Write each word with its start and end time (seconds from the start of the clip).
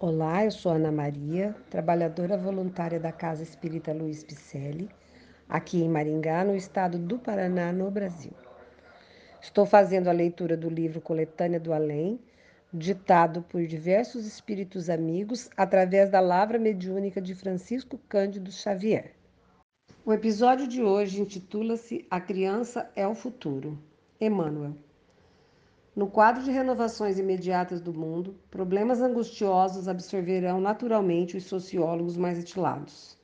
Olá, 0.00 0.44
eu 0.44 0.52
sou 0.52 0.70
Ana 0.70 0.92
Maria, 0.92 1.56
trabalhadora 1.68 2.36
voluntária 2.36 3.00
da 3.00 3.10
Casa 3.10 3.42
Espírita 3.42 3.92
Luiz 3.92 4.22
Picelli, 4.22 4.88
aqui 5.48 5.82
em 5.82 5.88
Maringá, 5.88 6.44
no 6.44 6.54
estado 6.54 7.00
do 7.00 7.18
Paraná, 7.18 7.72
no 7.72 7.90
Brasil. 7.90 8.30
Estou 9.42 9.66
fazendo 9.66 10.06
a 10.06 10.12
leitura 10.12 10.56
do 10.56 10.70
livro 10.70 11.00
Coletânea 11.00 11.58
do 11.58 11.72
Além, 11.72 12.20
ditado 12.72 13.42
por 13.42 13.66
diversos 13.66 14.24
espíritos 14.24 14.88
amigos 14.88 15.50
através 15.56 16.08
da 16.10 16.20
lavra 16.20 16.60
mediúnica 16.60 17.20
de 17.20 17.34
Francisco 17.34 17.98
Cândido 18.08 18.52
Xavier. 18.52 19.14
O 20.06 20.12
episódio 20.12 20.68
de 20.68 20.80
hoje 20.80 21.20
intitula-se 21.20 22.06
A 22.08 22.20
Criança 22.20 22.88
é 22.94 23.04
o 23.04 23.16
Futuro. 23.16 23.76
Emmanuel. 24.20 24.76
No 25.98 26.06
quadro 26.06 26.44
de 26.44 26.52
renovações 26.52 27.18
imediatas 27.18 27.80
do 27.80 27.92
mundo, 27.92 28.36
problemas 28.52 29.02
angustiosos 29.02 29.88
absorverão 29.88 30.60
naturalmente 30.60 31.36
os 31.36 31.42
sociólogos 31.42 32.16
mais 32.16 32.38
atilados. 32.38 33.18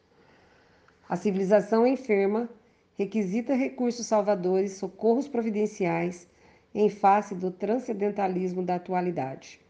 A 1.08 1.14
civilização 1.14 1.86
enferma 1.86 2.50
requisita 2.98 3.54
recursos 3.54 4.06
salvadores, 4.06 4.72
socorros 4.72 5.28
providenciais 5.28 6.26
em 6.74 6.88
face 6.88 7.32
do 7.32 7.48
transcendentalismo 7.52 8.60
da 8.60 8.74
atualidade. 8.74 9.60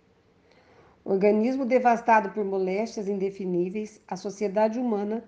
Organismo 1.05 1.66
devastado 1.66 2.30
por 2.30 2.42
moléstias 2.42 3.06
indefiníveis, 3.06 4.00
a 4.08 4.16
sociedade 4.16 4.78
humana 4.78 5.22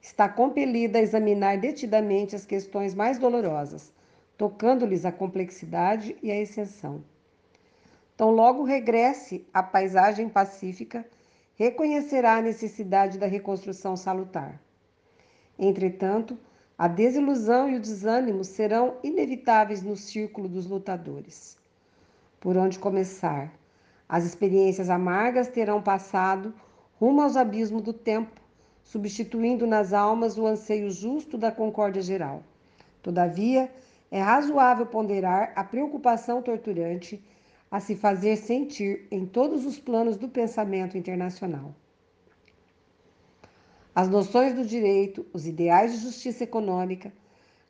está 0.00 0.28
compelida 0.28 0.98
a 0.98 1.02
examinar 1.02 1.56
detidamente 1.56 2.34
as 2.34 2.44
questões 2.44 2.96
mais 2.96 3.16
dolorosas, 3.16 3.92
tocando-lhes 4.36 5.04
a 5.04 5.12
complexidade 5.12 6.16
e 6.20 6.28
a 6.28 6.36
exceção. 6.36 7.11
Tão 8.16 8.30
logo 8.30 8.62
regresse 8.62 9.46
à 9.52 9.62
paisagem 9.62 10.28
pacífica, 10.28 11.04
reconhecerá 11.54 12.36
a 12.36 12.42
necessidade 12.42 13.18
da 13.18 13.26
reconstrução 13.26 13.96
salutar. 13.96 14.60
Entretanto, 15.58 16.38
a 16.76 16.88
desilusão 16.88 17.70
e 17.70 17.76
o 17.76 17.80
desânimo 17.80 18.44
serão 18.44 18.96
inevitáveis 19.02 19.82
no 19.82 19.96
círculo 19.96 20.48
dos 20.48 20.66
lutadores. 20.66 21.56
Por 22.40 22.56
onde 22.56 22.78
começar? 22.78 23.52
As 24.08 24.24
experiências 24.24 24.90
amargas 24.90 25.48
terão 25.48 25.80
passado 25.80 26.52
rumo 26.98 27.22
aos 27.22 27.36
abismos 27.36 27.82
do 27.82 27.92
tempo, 27.92 28.40
substituindo 28.82 29.66
nas 29.66 29.92
almas 29.92 30.36
o 30.36 30.46
anseio 30.46 30.90
justo 30.90 31.38
da 31.38 31.50
concórdia 31.50 32.02
geral. 32.02 32.42
Todavia, 33.00 33.72
é 34.10 34.20
razoável 34.20 34.86
ponderar 34.86 35.52
a 35.56 35.64
preocupação 35.64 36.42
torturante 36.42 37.24
a 37.72 37.80
se 37.80 37.96
fazer 37.96 38.36
sentir 38.36 39.06
em 39.10 39.24
todos 39.24 39.64
os 39.64 39.78
planos 39.78 40.18
do 40.18 40.28
pensamento 40.28 40.98
internacional. 40.98 41.74
As 43.94 44.10
noções 44.10 44.54
do 44.54 44.62
direito, 44.62 45.24
os 45.32 45.46
ideais 45.46 45.92
de 45.92 45.98
justiça 46.00 46.44
econômica, 46.44 47.10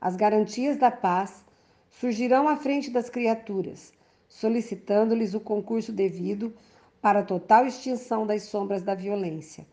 as 0.00 0.17
garantias 0.17 0.77
da 0.77 0.91
paz 0.91 1.45
surgirão 1.89 2.48
à 2.48 2.56
frente 2.56 2.91
das 2.91 3.08
criaturas, 3.08 3.92
solicitando-lhes 4.28 5.34
o 5.34 5.41
concurso 5.41 5.92
devido 5.92 6.53
para 7.00 7.20
a 7.20 7.25
total 7.25 7.64
extinção 7.64 8.27
das 8.27 8.42
sombras 8.42 8.83
da 8.83 8.97
violência. 8.97 9.64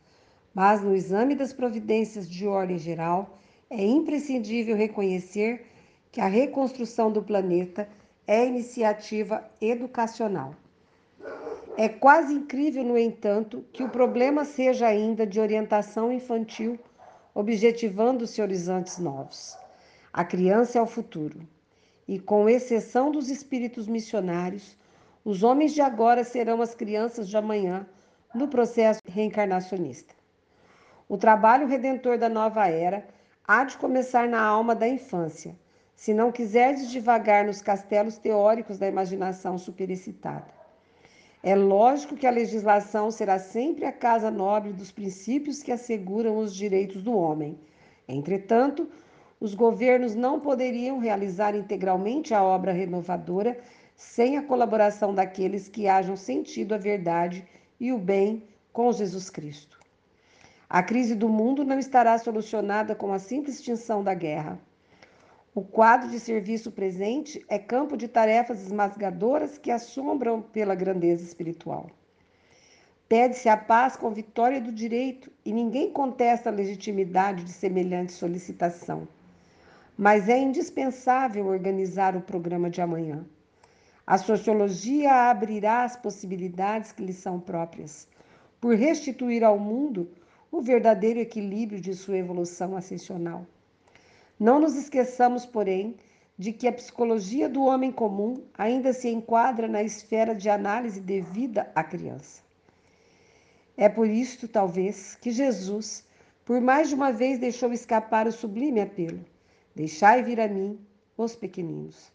Mas 0.54 0.84
no 0.84 0.96
exame 0.96 1.34
das 1.34 1.54
providências 1.54 2.30
de 2.30 2.46
ordem 2.46 2.78
geral, 2.78 3.40
é 3.68 3.84
imprescindível 3.84 4.76
reconhecer 4.76 5.66
que 6.12 6.22
a 6.22 6.28
reconstrução 6.28 7.12
do 7.12 7.24
planeta 7.24 7.90
é 8.30 8.46
iniciativa 8.46 9.44
educacional. 9.60 10.54
É 11.76 11.90
quase 11.90 12.32
incrível, 12.32 12.84
no 12.84 12.96
entanto, 12.96 13.66
que 13.74 13.84
o 13.84 13.90
problema 13.90 14.46
seja 14.46 14.86
ainda 14.86 15.26
de 15.26 15.40
orientação 15.40 16.14
infantil, 16.14 16.78
objetivando-se 17.34 18.40
horizontes 18.40 19.00
novos. 19.00 19.58
A 20.14 20.24
criança 20.24 20.78
é 20.78 20.82
o 20.82 20.86
futuro. 20.86 21.40
E, 22.08 22.20
com 22.20 22.48
exceção 22.48 23.10
dos 23.10 23.32
espíritos 23.32 23.88
missionários, 23.88 24.78
os 25.26 25.42
homens 25.42 25.74
de 25.74 25.82
agora 25.82 26.24
serão 26.24 26.62
as 26.62 26.76
crianças 26.76 27.28
de 27.28 27.36
amanhã 27.36 27.88
no 28.36 28.48
processo 28.48 29.02
reencarnacionista. 29.08 30.14
O 31.08 31.18
trabalho 31.18 31.66
redentor 31.66 32.20
da 32.20 32.30
nova 32.30 32.68
era 32.68 33.08
há 33.44 33.64
de 33.64 33.76
começar 33.76 34.30
na 34.30 34.40
alma 34.40 34.76
da 34.76 34.88
infância 34.88 35.56
se 36.00 36.14
não 36.14 36.32
quiserdes 36.32 36.90
divagar 36.90 37.44
nos 37.44 37.62
castelos 37.62 38.18
teóricos 38.18 38.78
da 38.78 38.88
imaginação 38.88 39.58
superexcitada. 39.58 40.48
É 41.44 41.54
lógico 41.54 42.16
que 42.16 42.26
a 42.26 42.32
legislação 42.32 43.12
será 43.12 43.38
sempre 43.38 43.84
a 43.84 43.92
casa 43.92 44.32
nobre 44.32 44.72
dos 44.72 44.94
princípios 44.94 45.62
que 45.62 45.74
asseguram 45.74 46.38
os 46.38 46.56
direitos 46.56 47.04
do 47.04 47.14
homem. 47.14 47.60
Entretanto, 48.08 48.90
os 49.42 49.54
governos 49.54 50.16
não 50.16 50.40
poderiam 50.40 51.00
realizar 51.00 51.54
integralmente 51.54 52.34
a 52.34 52.42
obra 52.42 52.72
renovadora 52.72 53.60
sem 53.94 54.38
a 54.38 54.44
colaboração 54.44 55.14
daqueles 55.14 55.68
que 55.68 55.90
hajam 55.90 56.16
sentido 56.16 56.74
a 56.74 56.78
verdade 56.78 57.46
e 57.78 57.92
o 57.92 57.98
bem 57.98 58.42
com 58.72 58.90
Jesus 58.94 59.30
Cristo. 59.30 59.78
A 60.70 60.82
crise 60.82 61.14
do 61.14 61.28
mundo 61.28 61.66
não 61.66 61.78
estará 61.78 62.18
solucionada 62.18 62.96
com 62.96 63.12
a 63.12 63.20
simples 63.20 63.56
extinção 63.56 64.02
da 64.02 64.14
guerra. 64.14 64.58
O 65.60 65.62
quadro 65.62 66.10
de 66.10 66.22
serviço 66.22 66.72
presente 66.72 67.46
é 67.50 67.60
campo 67.60 67.98
de 67.98 68.08
tarefas 68.08 68.62
esmagadoras 68.62 69.58
que 69.58 69.70
assombram 69.70 70.42
pela 70.42 70.74
grandeza 70.74 71.22
espiritual. 71.22 71.92
Pede-se 73.10 73.50
a 73.50 73.58
paz 73.58 73.98
com 73.98 74.10
vitória 74.10 74.62
do 74.62 74.72
direito 74.72 75.30
e 75.44 75.52
ninguém 75.52 75.92
contesta 75.92 76.50
a 76.50 76.54
legitimidade 76.54 77.44
de 77.44 77.52
semelhante 77.52 78.14
solicitação. 78.14 79.06
Mas 79.98 80.30
é 80.30 80.40
indispensável 80.40 81.48
organizar 81.48 82.16
o 82.16 82.22
programa 82.22 82.70
de 82.70 82.82
amanhã. 82.82 83.26
A 84.08 84.18
sociologia 84.18 85.30
abrirá 85.30 85.84
as 85.84 85.98
possibilidades 85.98 86.94
que 86.94 87.04
lhe 87.04 87.12
são 87.12 87.38
próprias, 87.38 88.08
por 88.62 88.76
restituir 88.76 89.44
ao 89.44 89.60
mundo 89.60 90.10
o 90.50 90.62
verdadeiro 90.62 91.20
equilíbrio 91.20 91.82
de 91.82 91.94
sua 91.94 92.18
evolução 92.18 92.78
ascensional. 92.78 93.46
Não 94.40 94.60
nos 94.60 94.76
esqueçamos, 94.76 95.46
porém, 95.46 95.98
de 96.38 96.54
que 96.54 96.68
a 96.68 96.72
psicologia 96.72 97.50
do 97.50 97.66
homem 97.66 97.92
comum 97.92 98.42
ainda 98.58 98.94
se 98.94 99.10
enquadra 99.10 99.68
na 99.68 99.84
esfera 99.84 100.34
de 100.34 100.50
análise 100.50 101.02
devida 101.02 101.70
à 101.76 101.84
criança. 101.84 102.42
É 103.76 103.90
por 103.90 104.08
isto, 104.08 104.48
talvez, 104.48 105.16
que 105.16 105.32
Jesus, 105.32 106.06
por 106.46 106.62
mais 106.62 106.88
de 106.88 106.96
uma 106.96 107.12
vez, 107.12 107.38
deixou 107.38 107.74
escapar 107.74 108.26
o 108.28 108.32
sublime 108.32 108.80
apelo: 108.80 109.20
Deixai 109.76 110.24
vir 110.24 110.40
a 110.40 110.48
mim 110.48 110.80
os 111.18 111.36
pequeninos. 111.36 112.10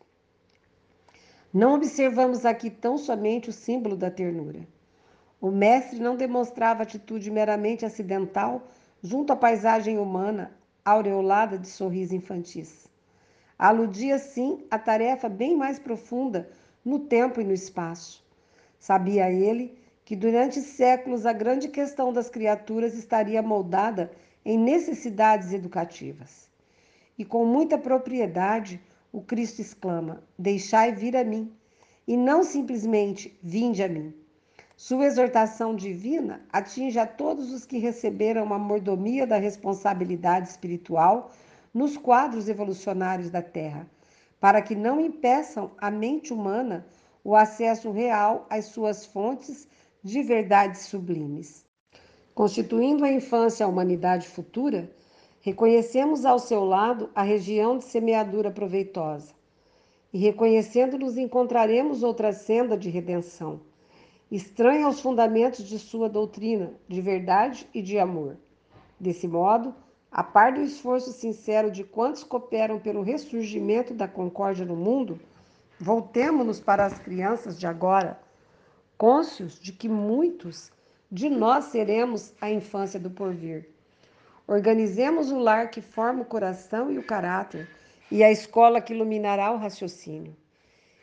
Não 1.53 1.75
observamos 1.75 2.47
aqui 2.47 2.71
tão 2.71 2.97
somente 2.97 3.51
o 3.51 3.53
símbolo 3.53 3.97
da 3.97 4.11
ternura. 4.11 4.67
O 5.41 5.51
mestre 5.51 6.01
não 6.01 6.17
demonstrava 6.17 6.83
atitude 6.83 7.31
meramente 7.31 7.85
acidental 7.85 8.67
junto 9.03 9.33
à 9.33 9.37
paisagem 9.37 9.99
humana, 9.99 10.51
aureolada 10.85 11.59
de 11.59 11.69
sorriso 11.69 12.15
infantis. 12.15 12.87
Aludia, 13.59 14.19
sim, 14.19 14.65
a 14.71 14.79
tarefa 14.79 15.29
bem 15.29 15.57
mais 15.57 15.79
profunda 15.79 16.51
no 16.85 16.99
tempo 16.99 17.41
e 17.41 17.45
no 17.45 17.55
espaço. 17.55 18.23
Sabia 18.79 19.31
ele 19.31 19.79
que 20.05 20.15
durante 20.15 20.61
séculos 20.61 21.25
a 21.25 21.33
grande 21.33 21.69
questão 21.69 22.13
das 22.13 22.29
criaturas 22.29 22.95
estaria 22.95 23.41
moldada 23.41 24.13
em 24.45 24.59
necessidades 24.59 25.53
educativas. 25.53 26.51
E 27.17 27.25
com 27.25 27.47
muita 27.47 27.79
propriedade, 27.79 28.81
o 29.11 29.23
Cristo 29.23 29.61
exclama: 29.61 30.23
Deixai 30.39 30.93
vir 30.93 31.17
a 31.17 31.25
mim, 31.25 31.51
e 32.07 32.17
não 32.17 32.43
simplesmente 32.43 33.39
vinde 33.43 33.83
a 33.83 33.89
mim. 33.89 34.13
Sua 34.77 35.07
exortação 35.07 35.75
divina 35.75 36.41
atinge 36.53 36.99
a 36.99 37.07
todos 37.07 37.53
os 37.53 37.65
que 37.65 37.79
receberam 37.79 38.53
a 38.53 38.59
mordomia 38.59 39.25
da 39.25 39.39
responsabilidade 39.39 40.49
espiritual 40.49 41.31
nos 41.73 41.97
quadros 41.97 42.49
evolucionários 42.49 43.31
da 43.31 43.41
Terra, 43.41 43.89
para 44.41 44.61
que 44.61 44.75
não 44.75 45.01
impeçam 45.01 45.71
a 45.79 45.93
mente 45.93 46.33
humana 46.33 46.85
o 47.23 47.37
acesso 47.37 47.93
real 47.93 48.47
às 48.51 48.67
suas 48.67 49.07
fontes 49.07 49.69
de 50.03 50.23
verdades 50.25 50.83
sublimes. 50.83 51.65
Constituindo 52.35 53.05
a 53.05 53.13
infância 53.13 53.65
a 53.65 53.69
humanidade 53.69 54.27
futura, 54.27 54.91
reconhecemos 55.41 56.27
ao 56.27 56.41
seu 56.41 56.65
lado 56.65 57.11
a 57.15 57.23
região 57.23 57.79
de 57.79 57.85
semeadura 57.85 58.51
proveitosa. 58.51 59.33
E 60.13 60.19
reconhecendo-nos, 60.19 61.17
encontraremos 61.17 62.03
outra 62.03 62.33
senda 62.33 62.77
de 62.77 62.91
redenção 62.91 63.61
estranha 64.31 64.87
aos 64.87 65.01
fundamentos 65.01 65.65
de 65.65 65.79
sua 65.79 66.09
doutrina 66.09 66.73
de 66.89 67.01
verdade 67.01 67.69
e 67.75 67.83
de 67.83 67.99
amor. 67.99 68.37
Desse 68.99 69.29
modo, 69.29 69.75
a 70.11 70.23
par 70.23 70.53
do 70.53 70.61
esforço 70.61 71.13
sincero 71.13 71.71
de 71.71 71.85
quantos 71.85 72.23
cooperam 72.23 72.79
pelo 72.79 73.03
ressurgimento 73.03 73.93
da 73.93 74.07
concórdia 74.07 74.65
no 74.65 74.77
mundo, 74.77 75.21
voltemo-nos 75.79 76.61
para 76.61 76.87
as 76.87 76.99
crianças 76.99 77.59
de 77.59 77.67
agora, 77.67 78.21
cônscios 78.97 79.59
de 79.59 79.73
que 79.73 79.89
muitos 79.89 80.71
de 81.11 81.29
nós 81.29 81.67
seremos 81.67 82.33
a 82.41 82.51
infância 82.51 82.99
do 82.99 83.11
porvir. 83.11 83.69
Organizemos 84.47 85.31
o 85.31 85.39
lar 85.39 85.71
que 85.71 85.81
forma 85.81 86.23
o 86.23 86.27
coração 86.27 86.91
e 86.91 86.99
o 86.99 87.07
caráter, 87.07 87.69
e 88.11 88.23
a 88.23 88.31
escola 88.31 88.81
que 88.81 88.93
iluminará 88.93 89.51
o 89.51 89.57
raciocínio. 89.57 90.37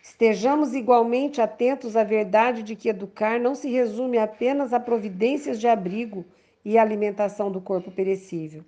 Estejamos 0.01 0.73
igualmente 0.73 1.41
atentos 1.41 1.95
à 1.95 2.03
verdade 2.03 2.63
de 2.63 2.75
que 2.75 2.89
educar 2.89 3.39
não 3.39 3.55
se 3.55 3.69
resume 3.69 4.17
apenas 4.17 4.73
a 4.73 4.79
providências 4.79 5.59
de 5.59 5.67
abrigo 5.67 6.25
e 6.65 6.77
alimentação 6.77 7.51
do 7.51 7.61
corpo 7.61 7.91
perecível. 7.91 8.63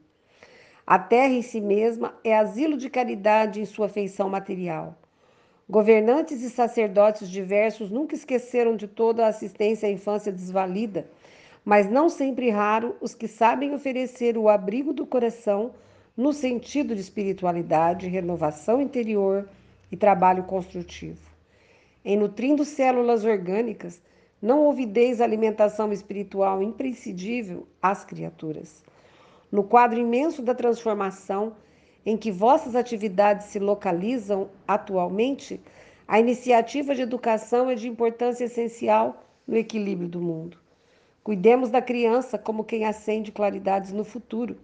A 0.86 1.00
terra 1.00 1.34
em 1.34 1.42
si 1.42 1.62
mesma 1.62 2.14
é 2.24 2.36
asilo 2.36 2.78
de 2.78 2.90
caridade 2.90 3.62
em 3.62 3.66
sua 3.66 3.88
feição 3.88 4.30
material. 4.30 4.98
Governantes 5.70 6.42
e 6.42 6.50
sacerdotes 6.50 7.30
diversos 7.30 7.90
nunca 7.90 8.16
esqueceram 8.16 8.76
de 8.76 8.88
toda 8.88 9.26
a 9.26 9.30
assistência 9.30 9.88
à 9.88 9.92
infância 9.92 10.32
desvalida 10.32 11.10
mas 11.66 11.90
não 11.90 12.10
sempre 12.10 12.50
raro 12.50 12.96
os 13.00 13.16
que 13.16 13.28
sabem 13.28 13.74
oferecer 13.74 14.38
o 14.38 14.50
abrigo 14.50 14.94
do 14.94 15.06
coração 15.06 15.72
no 16.16 16.34
sentido 16.34 16.94
de 16.94 17.02
espiritualidade, 17.02 18.08
renovação 18.08 18.82
interior 18.82 19.48
e 19.94 19.96
trabalho 19.96 20.46
construtivo. 20.46 21.22
Em 22.04 22.18
nutrindo 22.18 22.66
células 22.66 23.24
orgânicas, 23.24 24.02
não 24.42 24.62
ouvideis 24.62 25.22
alimentação 25.22 25.94
espiritual 25.94 26.64
imprescindível 26.64 27.68
às 27.80 28.04
criaturas. 28.04 28.84
No 29.52 29.64
quadro 29.64 30.00
imenso 30.00 30.42
da 30.42 30.56
transformação 30.56 31.56
em 32.04 32.18
que 32.18 32.32
vossas 32.32 32.76
atividades 32.76 33.46
se 33.48 33.60
localizam 33.60 34.50
atualmente, 34.68 35.62
a 36.08 36.20
iniciativa 36.20 36.96
de 36.96 37.04
educação 37.04 37.70
é 37.70 37.76
de 37.76 37.88
importância 37.88 38.46
essencial 38.46 39.24
no 39.48 39.56
equilíbrio 39.56 40.10
do 40.10 40.20
mundo. 40.20 40.58
Cuidemos 41.24 41.70
da 41.70 41.84
criança 41.84 42.36
como 42.36 42.64
quem 42.64 42.84
acende 42.84 43.32
claridades 43.32 43.94
no 43.94 44.04
futuro. 44.04 44.58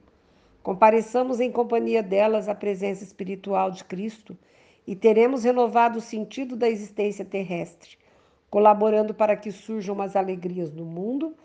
Compareçamos 0.64 1.40
em 1.40 1.52
companhia 1.52 2.02
delas 2.02 2.50
à 2.50 2.56
presença 2.56 3.04
espiritual 3.04 3.70
de 3.70 3.84
Cristo 3.84 4.36
e 4.90 4.96
teremos 4.96 5.44
renovado 5.44 6.00
o 6.00 6.02
sentido 6.02 6.56
da 6.56 6.68
existência 6.68 7.24
terrestre, 7.24 7.96
colaborando 8.50 9.14
para 9.14 9.38
que 9.38 9.52
surjam 9.52 10.02
as 10.02 10.16
alegrias 10.16 10.74
no 10.74 10.84
mundo 10.84 11.36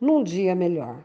num 0.00 0.22
dia 0.22 0.54
melhor. 0.54 1.02